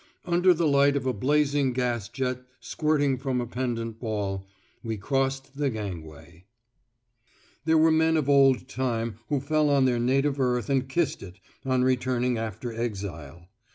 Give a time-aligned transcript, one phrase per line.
[0.25, 4.47] Under the light of a blazing gas jet squirting from a pendant ball,
[4.83, 6.45] we crossed the gangway.
[7.65, 11.35] There were men of old time who fell on their native earth and kissed it,
[11.65, 13.47] on returning after exile.